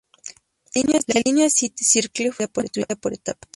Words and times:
La 0.73 1.21
línea 1.23 1.47
City 1.51 1.83
Circle 1.83 2.31
fue 2.31 2.47
construida 2.47 2.95
por 2.95 3.13
etapas. 3.13 3.47